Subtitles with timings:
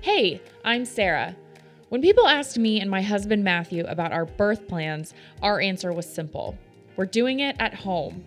[0.00, 1.34] Hey, I'm Sarah.
[1.88, 6.06] When people asked me and my husband Matthew about our birth plans, our answer was
[6.06, 6.56] simple
[6.96, 8.24] we're doing it at home.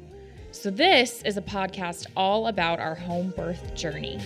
[0.52, 4.20] So, this is a podcast all about our home birth journey.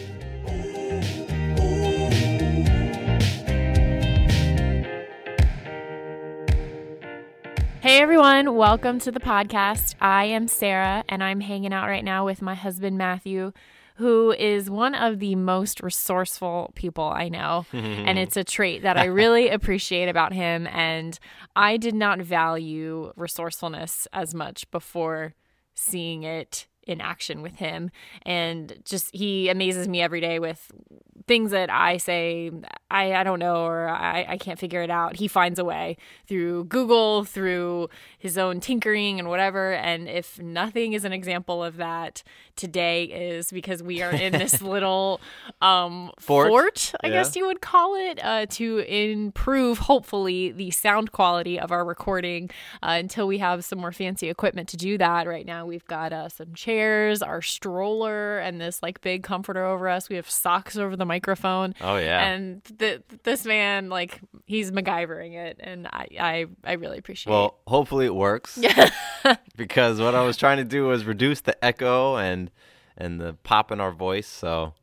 [7.82, 9.94] Hey everyone, welcome to the podcast.
[10.02, 13.52] I am Sarah and I'm hanging out right now with my husband Matthew,
[13.96, 17.66] who is one of the most resourceful people I know.
[17.74, 20.68] and it's a trait that I really appreciate about him.
[20.68, 21.18] And
[21.56, 25.34] I did not value resourcefulness as much before
[25.76, 27.90] seeing it in action with him.
[28.24, 30.72] And just he amazes me every day with
[31.28, 32.52] things that I say
[32.92, 35.16] I, I don't know or I, I can't figure it out.
[35.16, 35.98] He finds a way
[36.28, 39.74] through Google, through his own tinkering and whatever.
[39.74, 42.22] And if nothing is an example of that,
[42.56, 45.20] today is because we are in this little
[45.62, 46.48] um, Fort.
[46.48, 47.14] fort, I Yeah.
[47.14, 52.50] guess you would call it, uh, to improve hopefully the sound quality of our recording
[52.84, 55.28] uh, until we have some more fancy equipment to do that.
[55.28, 59.90] Right now, we've got uh, some chairs, our stroller, and this like big comforter over
[59.90, 60.08] us.
[60.08, 61.74] We have socks over the microphone.
[61.82, 62.26] Oh, yeah.
[62.28, 62.76] And th-
[63.24, 67.32] this man, like, he's MacGyvering it, and I, I, I really appreciate.
[67.32, 68.58] Well, hopefully it works.
[68.58, 68.90] Yeah.
[69.58, 72.52] because what I was trying to do was reduce the echo and
[72.98, 74.28] and the pop in our voice.
[74.28, 74.74] So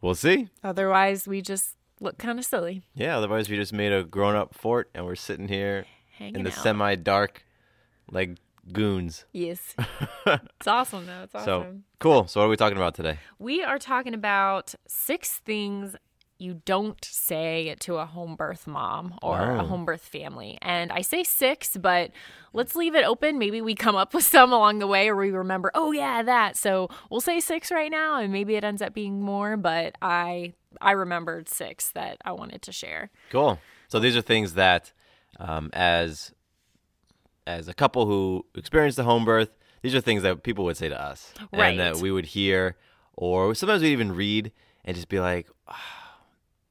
[0.00, 0.48] we'll see.
[0.64, 2.82] Otherwise, we just look kind of silly.
[2.94, 3.16] Yeah.
[3.16, 5.86] Otherwise, we just made a grown-up fort, and we're sitting here
[6.18, 7.44] Hanging in the semi-dark,
[8.10, 8.38] like
[8.70, 9.24] goons.
[9.32, 9.74] Yes.
[10.26, 11.22] it's awesome, though.
[11.24, 11.44] It's awesome.
[11.46, 12.26] So cool.
[12.26, 13.18] So what are we talking about today?
[13.38, 15.96] We are talking about six things
[16.42, 19.66] you don't say it to a home birth mom or a Oh.
[19.66, 20.58] home birth family.
[20.60, 22.10] And I say six, but
[22.52, 23.38] let's leave it open.
[23.38, 26.56] Maybe we come up with some along the way or we remember, oh yeah, that.
[26.56, 30.54] So we'll say six right now and maybe it ends up being more, but I
[30.80, 33.10] I remembered six that I wanted to share.
[33.30, 33.58] Cool.
[33.88, 34.92] So these are things that,
[35.38, 36.32] um, as
[37.46, 39.50] as a couple who experienced the home birth,
[39.82, 42.76] these are things that people would say to us, and that we would hear,
[43.16, 44.52] or sometimes we'd even read
[44.84, 46.01] and just be like, "Ah,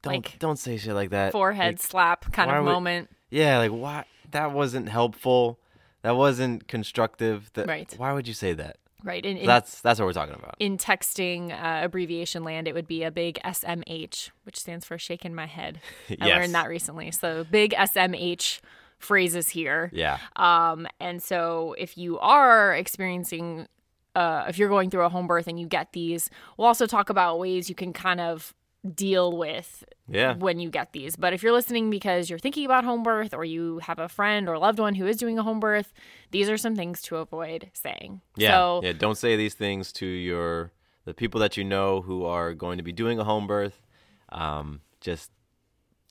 [0.01, 3.09] "Don't Like, don't say shit like that." Forehead Like, slap kind of moment.
[3.29, 5.59] yeah, like why that wasn't helpful.
[6.03, 7.51] That wasn't constructive.
[7.53, 7.93] That, Right.
[7.97, 8.77] Why would you say that?
[9.03, 9.25] Right.
[9.25, 10.55] In, in, that's that's what we're talking about.
[10.59, 15.33] in texting uh, abbreviation land, it would be a big SMH, which stands for shaking
[15.35, 15.79] my head.
[16.09, 16.37] I Yes.
[16.37, 17.09] learned that recently.
[17.11, 18.61] So big SMH
[18.99, 19.89] phrases here.
[19.93, 20.19] Yeah.
[20.35, 23.67] Um, and so if you are experiencing,
[24.15, 27.09] uh, if you're going through a home birth and you get these, we'll also talk
[27.09, 28.53] about ways you can kind of
[28.95, 30.33] deal with Yeah.
[30.35, 31.15] when you get these.
[31.15, 34.49] But if you're listening because you're thinking about home birth or you have a friend
[34.49, 35.93] or loved one who is doing a home birth,
[36.31, 38.21] these are some things to avoid saying.
[38.35, 38.51] Yeah.
[38.51, 38.93] So yeah.
[38.93, 40.71] Don't say these things to your
[41.05, 43.81] the people that you know who are going to be doing a home birth.
[44.29, 45.31] Um, just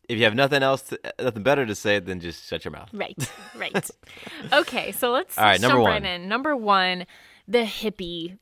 [0.09, 2.91] if you have nothing else, to, nothing better to say, then just shut your mouth.
[2.93, 3.17] Right,
[3.57, 3.91] right.
[4.53, 6.03] okay, so let's All right, number jump one.
[6.03, 6.29] right in.
[6.29, 7.07] Number one,
[7.47, 8.39] the hippie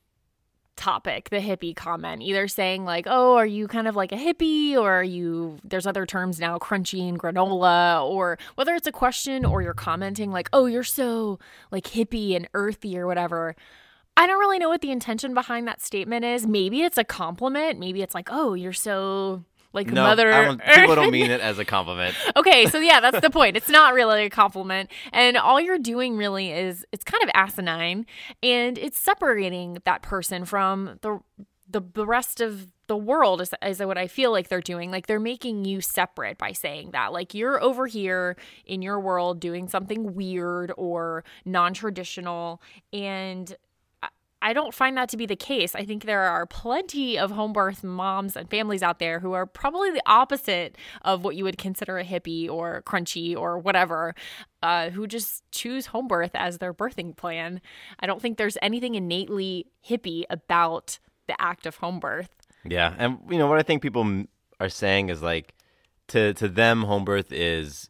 [0.79, 2.21] topic, the hippie comment.
[2.23, 5.85] Either saying like, "Oh, are you kind of like a hippie?" or "Are you?" There's
[5.85, 10.49] other terms now, crunchy and granola, or whether it's a question or you're commenting like,
[10.53, 11.37] "Oh, you're so
[11.71, 13.55] like hippie and earthy" or whatever.
[14.17, 16.47] I don't really know what the intention behind that statement is.
[16.47, 17.79] Maybe it's a compliment.
[17.79, 19.43] Maybe it's like, "Oh, you're so."
[19.73, 22.15] Like No, mother, I don't, people don't mean it as a compliment.
[22.35, 23.57] Okay, so yeah, that's the point.
[23.57, 24.89] It's not really a compliment.
[25.11, 28.05] And all you're doing really is it's kind of asinine
[28.41, 31.19] and it's separating that person from the
[31.69, 34.89] the, the rest of the world is, is what I feel like they're doing.
[34.89, 37.13] Like they're making you separate by saying that.
[37.13, 38.35] Like you're over here
[38.65, 42.61] in your world doing something weird or non traditional.
[42.91, 43.55] And
[44.41, 45.75] I- don't find that to be the case.
[45.75, 49.45] I think there are plenty of home birth moms and families out there who are
[49.45, 54.15] probably the opposite of what you would consider a hippie or crunchy or whatever,
[54.63, 57.61] uh, who just choose home birth as their birthing plan.
[57.99, 62.29] I don't think there's anything innately hippie about the act of home birth.
[62.65, 64.25] Yeah, and you know what I think people
[64.59, 65.53] are saying is like,
[66.09, 67.89] to to them, home birth is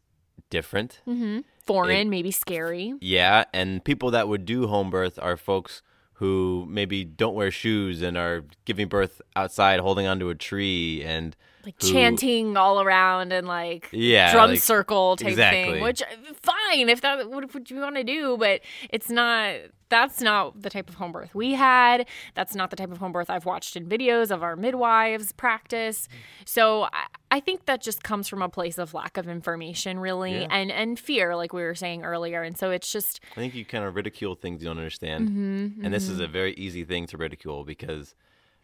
[0.49, 1.01] different.
[1.07, 1.39] Mm-hmm.
[1.65, 2.93] Foreign, maybe scary.
[2.99, 5.81] Yeah, and people that would do home birth are folks
[6.19, 11.35] who maybe don't wear shoes and are giving birth outside, holding onto a tree, and
[11.65, 15.73] Like who- chanting all around and like Yeah, drum like- circle type exactly.
[15.75, 16.05] thing, which uh,
[16.41, 19.55] fine if that what, what you want to do, but it's not.
[19.87, 22.05] That's not the type of home birth we had.
[22.35, 26.07] That's not the type of home birth I've watched in videos of our midwives practice.
[26.45, 26.87] So
[27.31, 30.47] I, think that just comes from a place of lack of information, really, Yeah.
[30.49, 32.41] and and fear, like we were saying earlier.
[32.43, 35.85] And so it's just I think you kind of ridicule things you don't understand, Mm-hmm,
[35.85, 38.15] and this is a very easy thing to ridicule because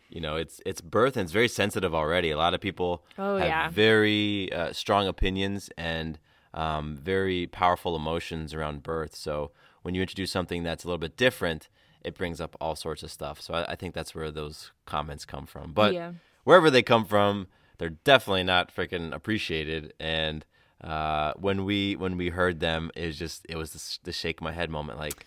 [0.09, 2.31] you know it's it's birth and it's very sensitive already.
[2.31, 3.69] A lot of people Oh, have yeah.
[3.69, 6.19] very uh, strong opinions and
[6.53, 9.15] um, very powerful emotions around birth.
[9.15, 9.51] So
[9.83, 11.69] when you introduce something that's a little bit different,
[12.03, 13.41] it brings up all sorts of stuff.
[13.41, 15.73] So I, I think that's where those comments come from.
[15.73, 16.11] But Yeah.
[16.43, 17.47] wherever they come from,
[17.77, 19.93] they're definitely not freaking appreciated.
[19.99, 20.45] And
[20.81, 24.41] uh, when we when we heard them, it was just it was the, the shake
[24.41, 24.99] my head moment.
[24.99, 25.25] Like,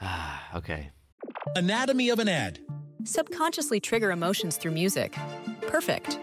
[0.00, 0.90] ah, okay,
[1.56, 2.58] Anatomy of an ad.
[3.04, 5.16] Subconsciously trigger emotions through music.
[5.62, 6.18] Perfect.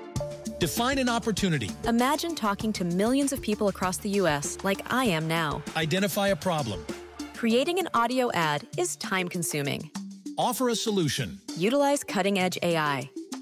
[0.59, 1.69] Define an opportunity.
[1.85, 4.57] Imagine talking to millions of people across the U.S.
[4.63, 5.61] like I am now.
[5.75, 6.85] Identify a problem.
[7.33, 9.91] Creating an audio ad is time consuming.
[10.37, 11.39] Offer a solution.
[11.57, 13.09] Utilize cutting edge AI.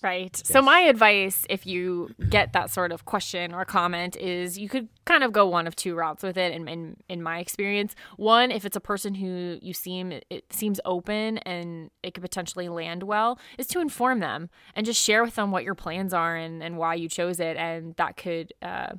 [0.00, 0.36] Right.
[0.36, 4.88] So my advice if you get that sort of question or comment is you could
[5.06, 7.96] kind of go one of two routes with it in in, in my experience.
[8.16, 12.68] One, if it's a person who you seem it seems open and it could potentially
[12.68, 16.36] land well, is to inform them and just share with them what your plans are
[16.36, 18.92] and, and why you chose it and that could uh,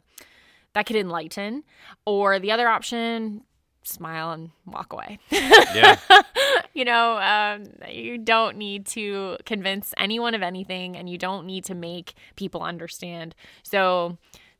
[0.74, 1.64] that could enlighten.
[2.06, 3.46] Or the other option,
[3.90, 5.20] smile and walk away.
[5.32, 5.98] yeah,
[6.74, 11.66] you know, um, you don't need to convince anyone of anything and you don't need
[11.66, 13.36] to make people understand.
[13.64, 14.18] So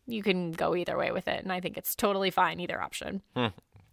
[0.08, 1.44] you can go either way with it.
[1.44, 3.22] And I think it's totally fine, either option.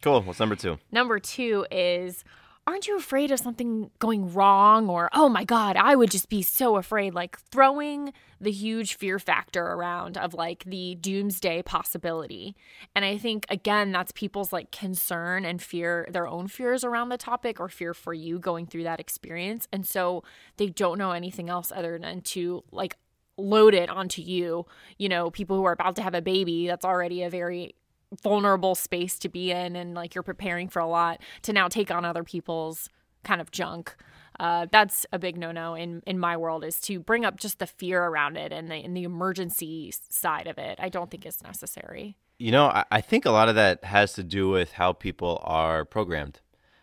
[0.03, 0.23] cool.
[0.23, 0.79] What's number two?
[0.91, 2.25] Number two is
[2.67, 4.89] aren't you afraid of something going wrong?
[4.89, 9.19] Or oh my god i would just be so afraid like throwing the huge fear
[9.19, 12.57] factor around of like the doomsday possibility.
[12.95, 17.19] And i think again that's people's like concern and fear their own fears around the
[17.19, 19.69] topic or fear for you going through that experience.
[19.73, 20.23] And so
[20.57, 22.97] they don't know anything else other than to like
[23.39, 24.67] load it onto you.
[24.99, 27.75] You know people who are about to have a baby that's already a very
[28.23, 31.91] vulnerable space to be in and like you're preparing for a lot to now take
[31.91, 32.89] on other people's
[33.25, 33.97] kind of junk
[34.39, 37.67] uh, that's a big no-no in in my world is to bring up just the
[37.67, 41.43] fear around it and the and the emergency side of it i don't think it's
[41.43, 44.93] necessary You know, I, I think a lot of that has to do with how
[44.93, 46.41] people are programmed.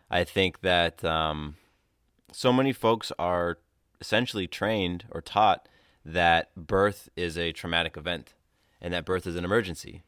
[0.10, 1.58] I think that um,
[2.32, 3.60] so many folks are
[4.02, 5.70] essentially trained or taught
[6.04, 8.34] that birth is a traumatic event
[8.82, 10.02] and that birth is an emergency.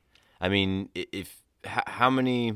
[0.46, 2.54] I mean, if how many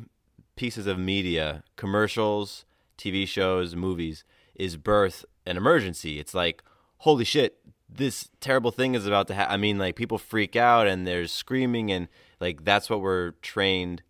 [0.56, 2.66] pieces of media, commercials,
[3.00, 6.20] TV shows, movies, is birth an emergency?
[6.20, 6.62] It's like,
[6.98, 7.58] holy shit,
[7.90, 9.52] this terrible thing is about to happen.
[9.52, 12.08] I mean, like people freak out and there's screaming and
[12.40, 14.04] like that's what we're trained,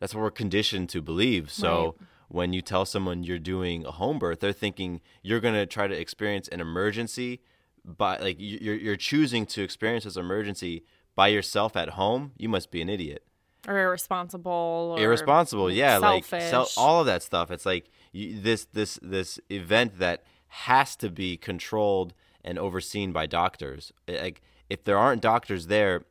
[0.00, 1.52] that's what we're conditioned to believe.
[1.52, 1.94] So
[2.26, 5.96] when you tell someone you're doing a home birth, they're thinking you're gonna try to
[5.96, 7.42] experience an emergency,
[7.84, 10.82] by like you're you're choosing to experience this emergency
[11.14, 12.32] by yourself at home.
[12.36, 13.22] You must be an idiot
[13.66, 16.74] or irresponsible or irresponsible yeah like selfish.
[16.76, 21.38] all of that stuff it's like you, this this this event that has to be
[21.38, 22.12] controlled
[22.44, 26.02] and overseen by doctors like if there aren't doctors there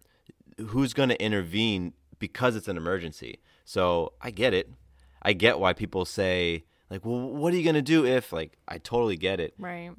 [0.70, 4.68] who's going to intervene because it's an emergency so i get it
[5.22, 8.78] i get why people say Like, well, what are you gonna do if like I
[8.80, 9.92] totally get it, Right.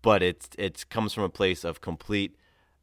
[0.00, 2.36] but it's it comes from a place of complete,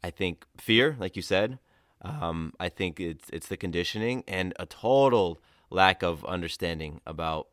[0.04, 1.58] I think, fear, like you said.
[2.02, 5.40] Um, I think it's it's the conditioning and a total
[5.70, 7.48] lack of understanding about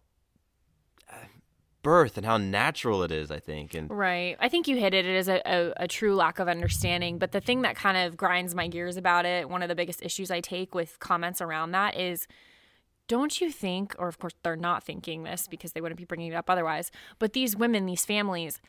[1.13, 1.17] uh,
[1.83, 3.31] birth and how natural it is.
[3.31, 4.37] I think, and Right.
[4.39, 5.05] I think you hit it.
[5.05, 7.19] It is a, a, a true lack of understanding.
[7.19, 10.03] But the thing that kind of grinds my gears about it, one of the biggest
[10.03, 12.27] issues I take with comments around that is
[13.09, 16.33] don't you think, or of course they're not thinking this because they wouldn't be bringing
[16.33, 18.61] it up otherwise, but these women, these families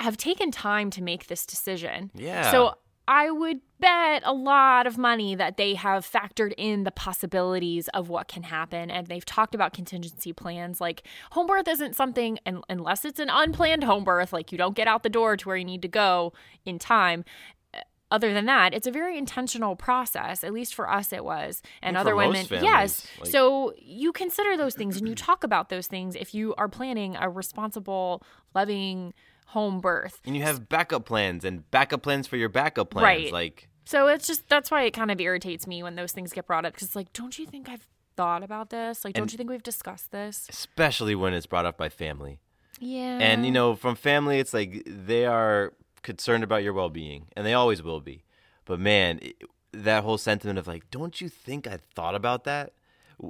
[0.00, 2.10] have taken time to make this decision.
[2.14, 2.50] Yeah.
[2.50, 2.74] So
[3.06, 8.08] I would bet a lot of money that they have factored in the possibilities of
[8.08, 10.80] what can happen and they've talked about contingency plans.
[10.80, 14.74] Like home birth isn't something un- unless it's an unplanned home birth like you don't
[14.74, 16.32] get out the door to where you need to go
[16.64, 17.24] in time.
[17.74, 17.80] Uh,
[18.10, 20.42] other than that it's a very intentional process.
[20.42, 21.60] At least for us it was.
[21.82, 23.06] And And other women families, yes.
[23.20, 26.68] like- so you consider those things and you talk about those things if you are
[26.68, 28.22] planning a responsible
[28.54, 29.12] loving
[29.46, 33.04] home birth and you have backup plans and backup plans for your backup plans.
[33.04, 33.32] Right.
[33.32, 36.46] Like, So it's just that's why it kind of irritates me when those things get
[36.46, 37.86] brought up because it's like, don't you think I've
[38.16, 39.04] thought about this?
[39.04, 40.46] Like, don't you think we've discussed this?
[40.48, 42.40] especially when it's brought up by family.
[42.80, 43.18] Yeah.
[43.20, 45.72] And you know, from family, it's like they are
[46.02, 48.24] concerned about your well-being, and they always will be.
[48.64, 49.36] But man, it,
[49.72, 52.72] that whole sentiment of like, don't you think I thought about that?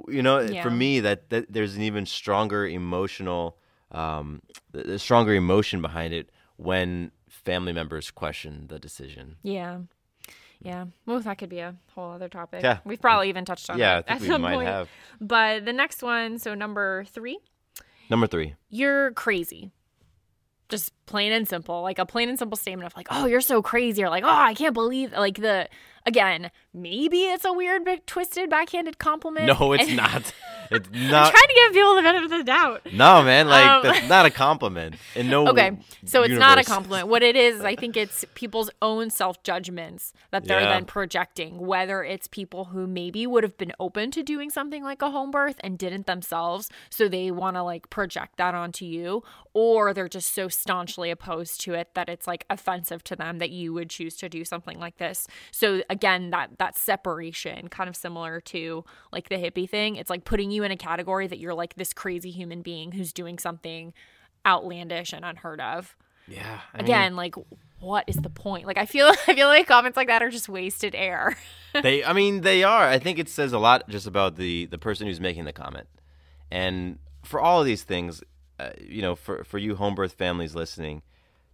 [0.07, 0.63] You know, Yeah.
[0.63, 3.57] for me, that, that there's an even stronger emotional,
[3.95, 4.41] um,
[4.73, 9.37] th- there's stronger emotion behind it when family members question the decision.
[9.43, 9.79] yeah.
[10.61, 10.85] Yeah.
[11.05, 12.63] Well, that could be a whole other topic.
[12.63, 12.79] Yeah.
[12.85, 14.67] We've probably even touched on Yeah, think at we some might point.
[14.67, 14.89] have.
[15.21, 17.37] But the next one, so number three,
[18.09, 18.55] Number three.
[18.69, 19.71] you're crazy.
[20.69, 23.61] Just plain and simple, like a plain and simple statement of like, "Oh, you're so
[23.61, 25.69] crazy," or like, "Oh, I can't believe." Like the
[26.05, 29.45] again, maybe it's a weird, big, twisted, backhanded compliment.
[29.47, 30.33] No, it's And- not.
[30.71, 31.25] It's not.
[31.27, 32.81] I'm trying to give people the benefit of the doubt.
[32.91, 34.95] No, man, like Um, that's not a compliment.
[35.13, 37.07] In no Okay, so it's not a compliment.
[37.07, 40.69] What it is, I think it's people's own self judgments that they're Yeah.
[40.73, 41.59] then projecting.
[41.59, 45.29] Whether it's people who maybe would have been open to doing something like a home
[45.29, 49.21] birth and didn't themselves, so they want to like project that onto you,
[49.53, 53.51] or they're just so staunchly opposed to it that it's like offensive to them that
[53.51, 55.27] you would choose to do something like this.
[55.51, 60.25] So again, that that separation, kind of similar to like the hippie thing, it's like
[60.25, 63.93] putting you in a category that you're like this crazy human being who's doing something
[64.45, 65.95] outlandish and unheard of.
[66.27, 66.59] Yeah.
[66.73, 67.35] I mean, Again, like
[67.79, 68.65] what is the point?
[68.67, 71.37] Like I feel I feel like comments like that are just wasted air.
[71.81, 74.77] they i mean they are i think it says a lot just about the the
[74.77, 75.87] person who's making the comment
[76.49, 78.23] and for all of these things
[78.59, 81.01] uh, you know for for you home birth families listening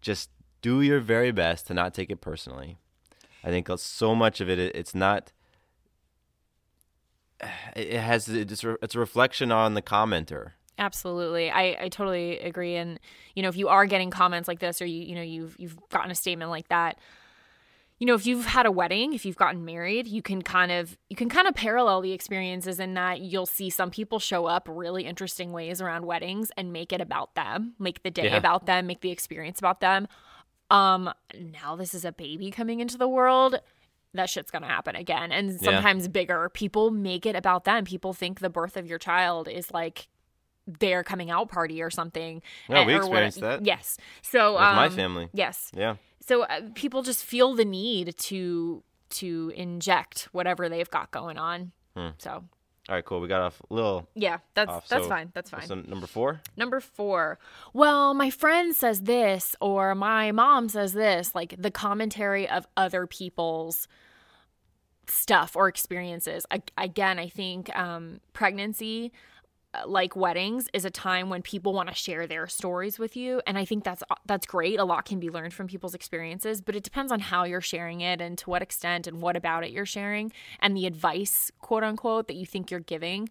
[0.02, 0.30] just
[0.62, 2.78] do your very best to not take it personally
[3.44, 5.32] i think so much of it it's not
[7.76, 11.52] it has it's a it's a reflection on the commenter Absolutely.
[11.52, 12.76] I, I totally agree.
[12.76, 13.00] And,
[13.36, 15.78] you know, if you are getting comments like this or you, you know, you've you've
[15.90, 16.98] gotten a statement like that,
[18.00, 20.98] you know, if you've had a wedding, if you've gotten married, you can kind of
[21.08, 24.68] you can kind of parallel the experiences in that you'll see some people show up
[24.72, 28.38] really interesting ways around weddings and make it about them, make the day Yeah.
[28.38, 30.08] about them, make the experience about them.
[30.72, 33.60] Um, now this is a baby coming into the world.
[34.14, 35.32] That shit's gonna happen again.
[35.32, 35.58] And Yeah.
[35.58, 36.50] sometimes bigger.
[36.50, 37.86] People make it about them.
[37.86, 40.08] People think the birth of your child is like
[40.68, 42.42] their coming out party or something.
[42.70, 43.66] Yeah, and- we or what- experienced that.
[43.66, 43.98] Yes.
[44.22, 45.72] So with my um, family Yes.
[45.76, 51.38] yeah So uh, people just feel the need to to inject whatever they've got going
[51.38, 51.72] on.
[51.98, 52.10] Hmm.
[52.18, 52.46] So
[52.90, 55.32] all right cool we got off a little yeah, that's off that's So- fine.
[55.34, 55.62] That's fine.
[55.68, 57.38] so number four Number four.
[57.74, 61.36] Well, my friend says this, or my mom says this.
[61.36, 63.88] Like the commentary of other people's
[65.08, 66.46] stuff or experiences.
[66.52, 69.12] A- Again, I think um, pregnancy,
[69.86, 73.58] like weddings, is a time when people want to share their stories with you, and
[73.58, 74.80] I think that's that's great.
[74.80, 78.02] A lot can be learned from people's experiences, but it depends on how you're sharing
[78.02, 81.84] it and to what extent and what about it you're sharing, and the advice, quote
[81.84, 83.30] unquote, that you think you're giving.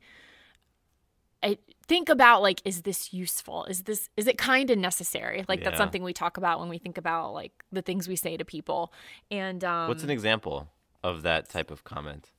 [1.42, 5.64] I think about like is this useful is this is it kind of necessary like
[5.64, 8.44] that's something we talk about when we think about like the things we say to
[8.44, 8.92] people
[9.30, 10.68] and um what's an example
[11.02, 12.30] of that type of comment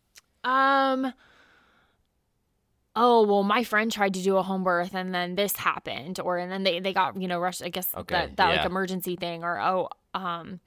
[0.46, 1.14] um
[2.96, 6.38] oh well my friend tried to do a home birth and then this happened or
[6.38, 9.16] and then they they got you know rushed i guess Okay, that that like emergency
[9.16, 10.60] thing or oh um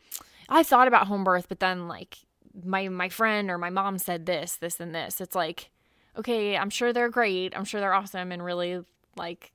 [0.48, 2.18] i thought about home birth but then like
[2.64, 5.20] my my friend or my mom said this this and this.
[5.20, 5.70] It's like
[6.16, 7.52] okay i'm sure they're great.
[7.56, 8.84] I'm sure they're awesome and really
[9.16, 9.52] like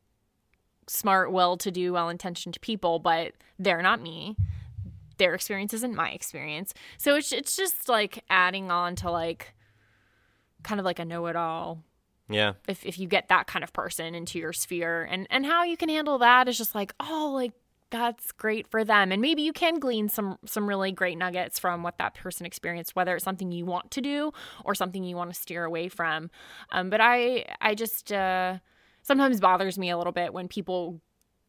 [0.87, 4.35] smart well-to-do well-intentioned people but they're not me.
[5.17, 6.73] Their experience isn't my experience.
[6.97, 9.53] So it's it's just like adding on to like
[10.63, 11.81] kind of like a know-it-all
[12.29, 12.53] Yeah.
[12.67, 15.75] if if you get that kind of person into your sphere and and how you
[15.77, 17.53] can handle that is just like oh like
[17.91, 21.81] that's great for them and maybe you can glean some some really great nuggets from
[21.81, 24.31] what that person experienced whether it's something you want to do
[24.63, 26.29] or something you want to steer away from
[26.71, 28.57] um, but i i just uh
[29.01, 31.01] sometimes bothers me a little bit when people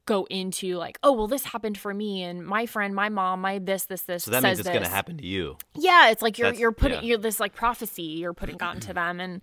[0.07, 3.59] go into like oh well this happened for me and my friend my mom my
[3.59, 5.59] this this this So that means it's going to happen to you.
[5.77, 7.05] yeah it's like you're That's- you're putting yeah.
[7.05, 9.43] you're this like prophecy you're putting onto them and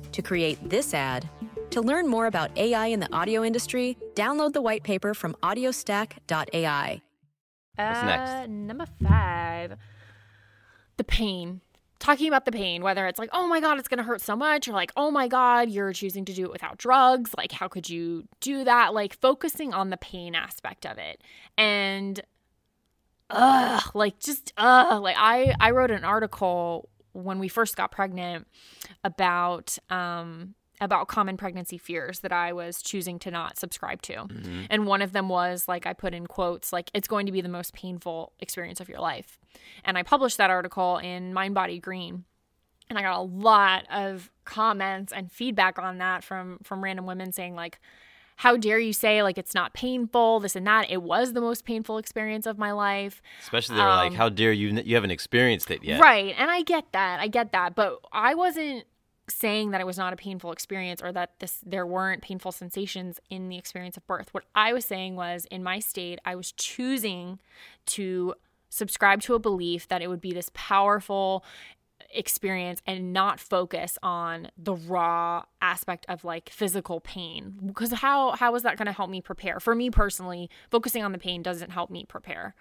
[0.13, 1.29] to create this ad.
[1.71, 7.01] To learn more about AI in the audio industry, download the white paper from audiostack.ai.
[7.75, 8.29] What's next?
[8.29, 9.77] Uh, Number five,
[10.97, 11.61] the pain.
[11.99, 14.35] Talking about the pain, whether it's like, oh my God, it's going to hurt so
[14.35, 17.31] much, or like, oh my God, you're choosing to do it without drugs.
[17.37, 18.93] Like, how could you do that?
[18.93, 21.21] Like, focusing on the pain aspect of it.
[21.57, 22.19] And,
[23.29, 25.01] ugh, like, just, ugh.
[25.01, 28.47] Like, I, I wrote an article when we first got pregnant
[29.03, 34.25] about, um, about common pregnancy fears that I was choosing to not subscribe to.
[34.69, 37.41] And one of them was like, I put in quotes, like, it's going to be
[37.41, 39.37] the most painful experience of your life.
[39.85, 42.23] And I published that article in Mind Body Green.
[42.89, 47.31] And I got a lot of comments and feedback on that from from random women
[47.31, 47.79] saying like
[48.37, 51.63] how dare you say like it's not painful this and that it was the most
[51.63, 54.69] painful experience of my life Especially they were like, Um, "How dare you?
[54.83, 56.35] You haven't experienced it yet." Right.
[56.37, 57.21] And I get that.
[57.21, 57.75] I get that.
[57.75, 58.83] But I wasn't
[59.29, 63.19] saying that it was not a painful experience or that this there weren't painful sensations
[63.29, 64.33] in the experience of birth.
[64.33, 67.39] What I was saying was in my state, I was choosing
[67.87, 68.35] to
[68.69, 71.43] subscribe to a belief that it would be this powerful
[72.13, 77.59] experience and not focus on the raw aspect of like physical pain.
[77.65, 79.59] Because how how is that going to help me prepare?
[79.59, 82.55] For me personally focusing on the pain doesn't help me prepare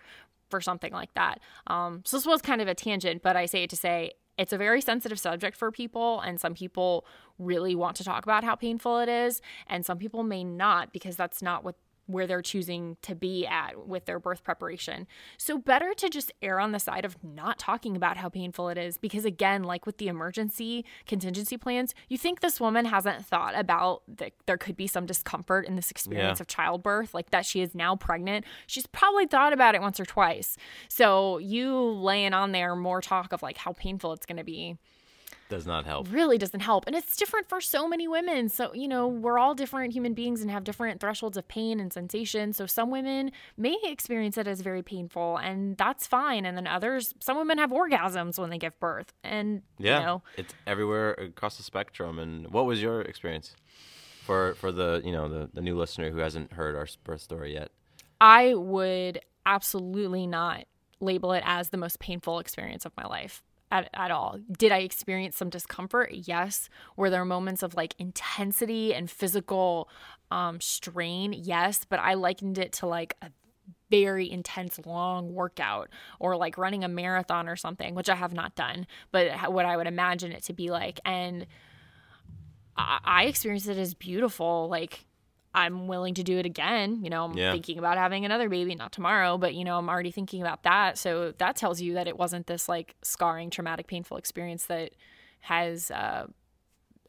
[0.51, 1.41] for something like that.
[1.67, 4.55] Um so this was kind of a tangent but i say it to say it's
[4.55, 7.05] a very sensitive subject for people and some people
[7.39, 11.15] really want to talk about how painful it is and some people may not because
[11.15, 11.75] that's not what
[12.13, 15.07] where they're choosing to be at with their birth preparation.
[15.37, 18.79] So, better to just err on the side of not talking about how painful it
[18.79, 23.55] is because, again, like with the emergency contingency plans, you think this woman hasn't thought
[23.59, 26.43] about that there could be some discomfort in this experience Yeah.
[26.43, 28.45] of childbirth, like that she is now pregnant.
[28.67, 30.57] She's probably thought about it once or twice.
[30.89, 34.77] So, you laying on there more talk of like how painful it's going to be
[35.51, 36.11] Does not help.
[36.11, 36.87] really doesn't help.
[36.87, 38.49] And it's different for so many women.
[38.49, 41.93] So, you know, we're all different human beings and have different thresholds of pain and
[41.93, 42.53] sensation.
[42.55, 46.47] So, some women may experience it as very painful, and that's fine.
[46.47, 49.13] And then others, some women have orgasms when they give birth.
[49.23, 52.19] And, Yeah, you know, it's everywhere across the spectrum.
[52.19, 53.55] And what was your experience
[54.25, 57.53] for for the you know the the new listener who hasn't heard our birth story
[57.53, 57.71] yet?
[58.21, 60.67] I would absolutely not
[61.01, 63.43] label it as the most painful experience of my life.
[63.73, 64.39] At, at all.
[64.51, 66.11] Did I experience some discomfort?
[66.13, 66.69] Yes.
[66.97, 69.89] Were there moments of like intensity and physical
[70.33, 71.33] um, strain?
[71.33, 71.87] Yes.
[71.89, 73.31] But I likened it to like a
[73.91, 78.57] very intense long workout or like running a marathon or something, which I have not
[78.57, 80.99] done, but what I would imagine it to be like.
[81.05, 81.47] And
[82.77, 84.69] I, I experienced it as beautiful.
[84.69, 85.07] Like,
[85.55, 87.03] I'm willing to do it again.
[87.03, 87.53] You know, I'm Yeah.
[87.53, 90.97] thinking about having another baby, not tomorrow, but you know, I'm already thinking about that.
[90.99, 94.93] So that tells you that it wasn't this like scarring, traumatic, painful experience that
[95.41, 96.27] has uh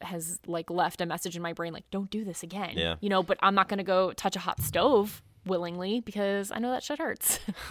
[0.00, 2.72] has like left a message in my brain like don't do this again.
[2.76, 2.96] Yeah.
[3.00, 6.58] You know, but I'm not going to go touch a hot stove willingly because I
[6.58, 7.38] know that shit hurts.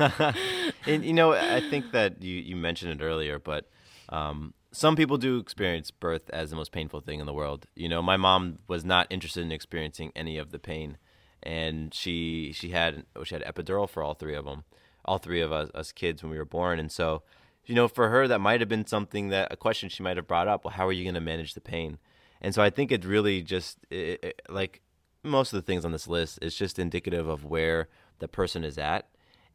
[0.86, 3.69] and you know, I think that you you mentioned it earlier, but
[4.10, 7.65] um, some people do experience birth as the most painful thing in the world.
[7.75, 10.97] You know, my mom was not interested in experiencing any of the pain,
[11.43, 14.63] and she she had she had epidural for all three of them,
[15.05, 17.23] all three of us us kids when we were born, and so.
[17.67, 20.27] You know, for her, that might have been something that a question she might have
[20.27, 20.65] brought up.
[20.65, 21.99] Well, how are you going to manage the pain?
[22.41, 24.81] And so I think it really just it, it, like
[25.23, 28.77] most of the things on this list is just indicative of where the person is
[28.77, 29.07] at.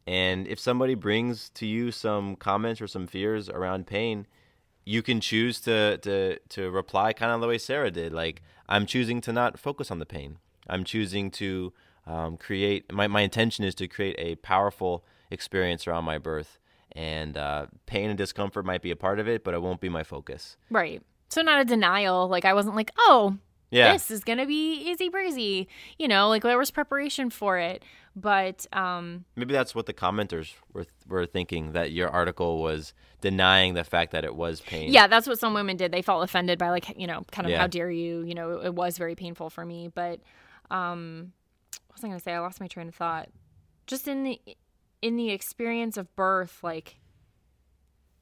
[0.07, 4.25] And if somebody brings to you some comments or some fears around pain,
[4.87, 8.13] you can choose to to to reply kind of the way Sarah did.
[8.13, 10.37] Like I'm choosing to not focus on the pain.
[10.69, 11.73] I'm choosing to
[12.05, 12.91] um, create.
[12.91, 16.57] My my intention is to create a powerful experience around my birth,
[16.93, 19.89] and uh, pain and discomfort might be a part of it, but it won't be
[19.89, 20.55] my focus.
[20.69, 21.01] Right.
[21.29, 22.29] So not a denial.
[22.29, 23.37] Like I wasn't like, oh,
[23.71, 23.91] Yeah.
[23.91, 25.67] this is gonna be easy breezy.
[25.99, 27.83] You know, like there was preparation for it.
[28.19, 33.75] But um, Maybe that's what the commenters were were thinking that your article was denying
[33.75, 34.91] the fact that it was pain.
[34.91, 35.91] yeah, that's what some women did.
[35.91, 37.59] They felt offended by like, you know, kind of Yeah.
[37.59, 38.23] how dare you?
[38.23, 39.87] You know, it, it was very painful for me.
[39.93, 40.21] But
[40.71, 41.31] um,
[41.85, 42.33] what was I gonna say?
[42.33, 43.29] I lost my train of thought.
[43.85, 44.41] Just in the
[45.03, 46.97] in the experience of birth, like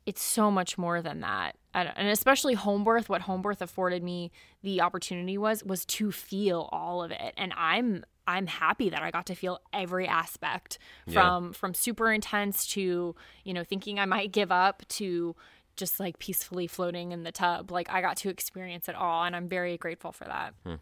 [0.05, 1.55] it's so much more than that.
[1.73, 4.31] And especially home birth, what home birth afforded me
[4.62, 7.34] the opportunity was was to feel all of it.
[7.38, 11.21] And I'm I'm happy that I got to feel every aspect Yeah.
[11.21, 15.35] from from super intense to, you know, thinking I might give up to
[15.75, 17.69] just like peacefully floating in the tub.
[17.71, 20.53] Like I got to experience it all and I'm very grateful for that.
[20.65, 20.75] Hmm.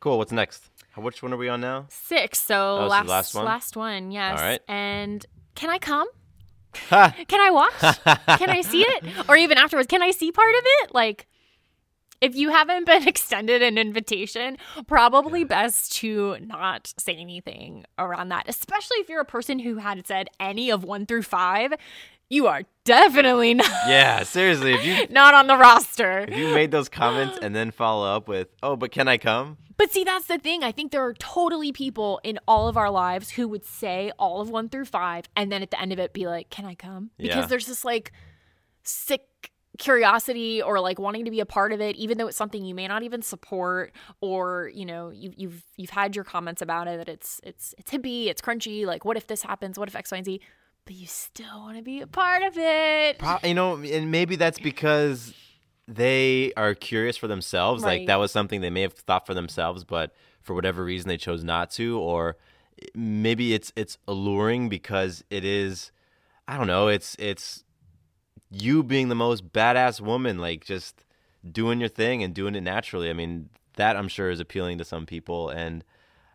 [0.00, 0.16] Cool.
[0.18, 0.70] What's next?
[0.96, 1.86] Which one are we on now?
[1.90, 2.40] Six.
[2.40, 3.44] So Oh, last last one?
[3.44, 4.38] last one, yes.
[4.38, 4.60] All right.
[4.68, 6.08] And can I come?
[6.72, 7.72] Can I watch?
[8.38, 9.04] can I see it?
[9.28, 10.94] Or even afterwards, can I see part of it?
[10.94, 11.26] Like,
[12.20, 14.56] if you haven't been extended an invitation,
[14.86, 20.06] probably best to not say anything around that, especially if you're a person who had
[20.06, 21.72] said any of one through five.
[22.32, 24.74] You are definitely not, Yeah, seriously.
[24.74, 26.24] If you not on the roster.
[26.28, 29.56] if you made those comments and then follow up with, "Oh, but can I come?"
[29.76, 30.62] But see, that's the thing.
[30.62, 34.40] I think there are totally people in all of our lives who would say all
[34.42, 36.74] of one through five and then at the end of it be like, Can I
[36.74, 37.10] come?
[37.18, 37.46] Because Yeah.
[37.46, 38.12] there's this like
[38.84, 39.49] sick
[39.80, 42.74] curiosity or like wanting to be a part of it, even though it's something you
[42.74, 46.98] may not even support, or you know, you, you've you've had your comments about it
[46.98, 49.76] that it's it's it's hippie, it's crunchy, like what if this happens?
[49.78, 50.40] What if X, Y, and Z?
[50.84, 53.18] But you still want to be a part of it.
[53.18, 55.34] Pro- you know, and maybe that's because
[55.88, 57.82] they are curious for themselves.
[57.82, 61.16] Like that was something they may have thought for themselves, but for whatever reason they
[61.16, 62.36] chose not to, or
[62.94, 65.90] maybe it's it's alluring because it is.
[66.46, 66.88] I don't know.
[66.88, 67.64] It's it's
[68.50, 71.04] you being the most badass woman, like just
[71.50, 73.08] doing your thing and doing it naturally.
[73.10, 75.84] I mean, that I'm sure is appealing to some people, and.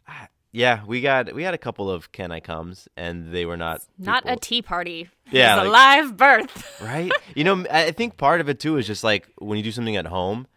[0.07, 3.57] I- Yeah, we got we had a couple of can I comes, and they were
[3.57, 5.09] not Not a tea party.
[5.31, 6.81] Yeah, It's a like- live birth.
[6.81, 7.11] right?
[7.35, 9.97] You know, I think part of it too is just like when you do something
[9.97, 10.47] at home,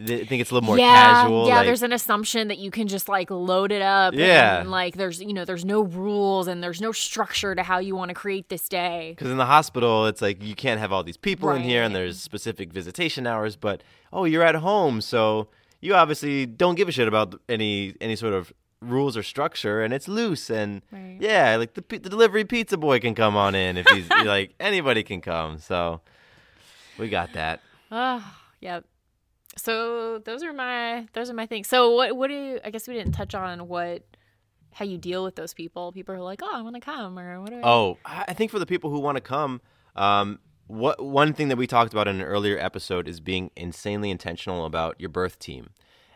[0.00, 1.46] I think it's a little more yeah, casual.
[1.46, 4.12] Yeah, like, there's an assumption that you can just like load it up.
[4.14, 4.60] Yeah.
[4.60, 7.94] And, like there's you know there's no rules and there's no structure to how you
[7.94, 9.12] want to create this day.
[9.16, 11.94] because in the hospital, it's like you can't have all these people in here, and
[11.94, 13.54] there's specific visitation hours.
[13.54, 15.48] But oh, you're at home, so
[15.80, 19.94] you obviously don't give a shit about any any sort of rules or structure, and
[19.94, 20.50] it's loose.
[20.50, 21.18] And Right.
[21.20, 25.04] yeah, like the, the delivery pizza boy can come on in if he's like anybody
[25.04, 25.58] can come.
[25.58, 26.00] So
[26.98, 27.60] we got that.
[27.96, 28.24] Oh,
[28.60, 28.84] yep.
[29.56, 31.68] So those are my those are my things.
[31.68, 34.02] So what what do you, I guess we didn't touch on what
[34.72, 35.92] how you deal with those people.
[35.92, 37.50] People are like, oh, I want to come or what?
[37.50, 39.60] Do I Oh, I I think for the people who want to come,
[39.96, 44.10] um, what one thing that we talked about in an earlier episode is being insanely
[44.10, 45.70] intentional about your birth team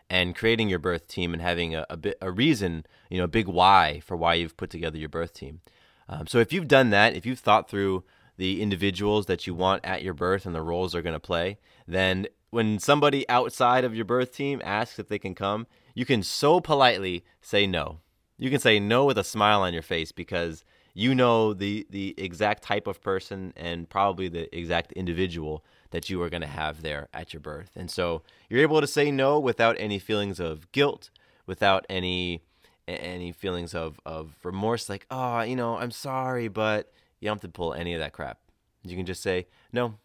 [0.09, 3.29] and creating your birth team and having a, a bit a reason, you know, a
[3.29, 5.61] big why for why you've put together your birth team.
[6.07, 8.03] Um, so if you've done that, if you've thought through
[8.37, 11.59] the individuals that you want at your birth and the roles they're going to play,
[11.87, 16.23] then when somebody outside of your birth team asks if they can come, you can
[16.23, 17.99] so politely say no.
[18.37, 22.15] You can say no with a smile on your face because you know the the
[22.17, 26.81] exact type of person and probably the exact individual that you are going to have
[26.81, 27.71] there at your birth.
[27.75, 31.09] And so you're able to say no without any feelings of guilt,
[31.45, 32.43] without any
[32.87, 37.41] any feelings of of remorse like, "Oh, you know, I'm sorry, but you don't have
[37.41, 38.39] to pull any of that crap."
[38.83, 39.95] You can just say, "No,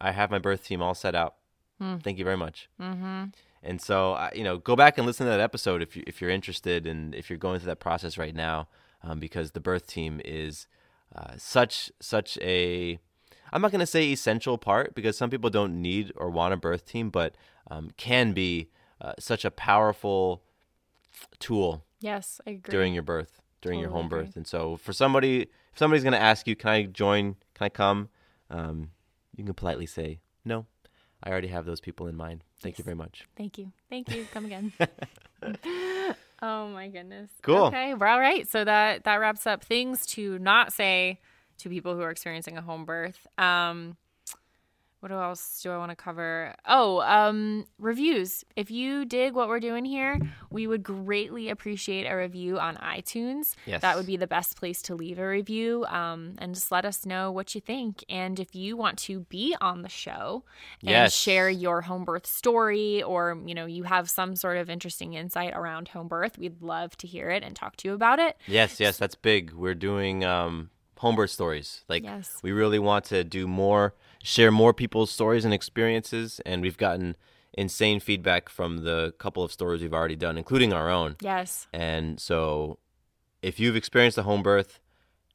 [0.00, 1.37] I have my birth team all set out.
[2.02, 3.24] Thank you very much." Mm-hmm.
[3.62, 6.20] And so, I- you know, go back and listen to that episode if you if
[6.20, 8.68] you're interested and if you're going through that process right now,
[9.02, 10.66] um, because the birth team is
[11.14, 12.98] uh, such such a
[13.52, 16.56] I'm not going to say essential part because some people don't need or want a
[16.56, 17.34] birth team, but
[17.70, 18.68] um, can be
[19.00, 20.42] uh, such a powerful
[21.38, 22.70] tool Yes, I agree.
[22.70, 24.24] during your birth, during your home agree.
[24.24, 24.36] birth.
[24.36, 27.36] And so, for somebody, if somebody's going to ask you, "Can I join?
[27.54, 28.08] Can I come?"
[28.50, 28.90] Um,
[29.36, 30.66] you can politely say, "No,
[31.22, 32.44] I already have those people in mind.
[32.60, 33.72] Thank you very much." Thank you.
[33.90, 34.26] Thank you.
[34.32, 34.72] Come again.
[36.42, 37.30] oh my goodness.
[37.42, 37.64] Cool.
[37.66, 37.94] Okay.
[37.94, 38.48] Well, all right.
[38.48, 41.20] So that that wraps up things to not say
[41.58, 43.26] to people who are experiencing a home birth.
[43.36, 43.96] Um,
[45.00, 46.54] what else do I want to cover?
[46.66, 48.44] Oh, um, reviews.
[48.56, 50.18] If you dig what we're doing here,
[50.50, 53.54] we would greatly appreciate a review on iTunes.
[53.64, 53.80] Yes.
[53.82, 55.84] That would be the best place to leave a review.
[55.86, 58.04] Um, and just let us know what you think.
[58.08, 60.42] And if you want to be on the show
[60.80, 61.14] and Yes.
[61.14, 65.52] share your home birth story, or you know you have some sort of interesting insight
[65.54, 68.36] around home birth, we'd love to hear it and talk to you about it.
[68.46, 69.52] Yes, yes, that's big.
[69.52, 71.84] We're doing um, home birth stories.
[71.88, 72.38] Like Yes.
[72.42, 77.16] we really want to do more, share more people's stories and experiences, and we've gotten
[77.54, 81.16] insane feedback from the couple of stories we've already done, including our own.
[81.20, 81.66] Yes.
[81.72, 82.78] And so,
[83.42, 84.80] if you've experienced a home birth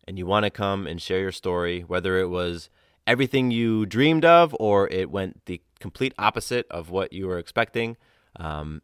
[0.08, 2.69] and you want to come and share your story, whether it was
[3.08, 7.97] everything you dreamed of or it went the complete opposite of what you were expecting,
[8.38, 8.82] um,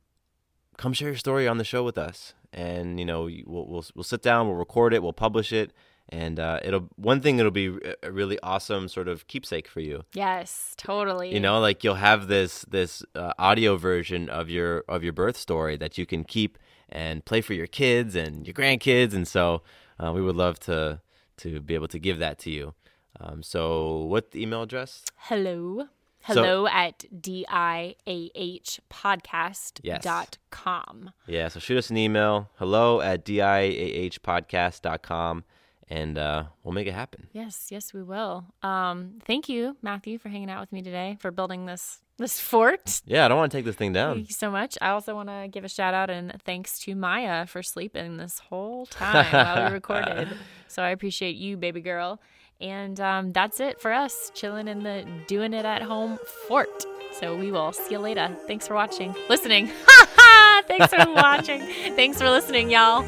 [0.78, 2.34] come share your story on the show with us.
[2.52, 5.72] And you know, we'll we'll, we'll sit down, we'll record it, we'll publish it,
[6.10, 9.80] and uh, it'll one thing it'll be a- a really awesome sort of keepsake for
[9.80, 10.04] you.
[10.14, 10.74] Yes.
[10.78, 11.32] Totally.
[11.34, 15.38] You know, like you'll have this this uh, audio version of your of your birth
[15.38, 16.58] story that you can keep
[16.90, 19.62] and play for your kids and your grandkids, and so
[20.00, 21.02] uh, we would love to
[21.38, 22.74] to be able to give that to you.
[23.20, 25.04] Um, so, what email address?
[25.16, 25.88] hello
[26.28, 30.04] So- hello at diahpodcast Yes.
[30.04, 32.50] dot com Yeah, so shoot us an email.
[32.58, 35.44] Hello at diahpodcast.com,
[35.90, 37.28] and uh, we'll make it happen.
[37.34, 38.46] yes yes we will.
[38.64, 43.02] Um thank you matthew for hanging out with me today for building this this fort.
[43.06, 44.16] Yeah, I don't want to take this thing down.
[44.18, 44.78] thank you so much.
[44.82, 48.40] I also want to give a shout out and thanks to maya for sleeping this
[48.40, 50.28] whole time while we recorded.
[50.68, 52.20] So i appreciate you baby girl.
[52.62, 56.84] And um, that's it for us chilling in the doing it at home fort.
[57.14, 58.36] So we will see you later.
[58.48, 59.16] Thanks for watching.
[59.30, 59.68] Listening.
[60.68, 61.62] Thanks for watching.
[61.96, 63.04] Thanks for listening y'all.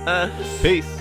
[0.62, 1.01] Peace.